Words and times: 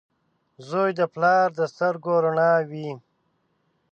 •زوی 0.69 0.91
د 0.99 1.01
پلار 1.13 1.47
د 1.59 1.61
سترګو 1.73 2.13
رڼا 2.25 2.53
وي. 2.69 2.89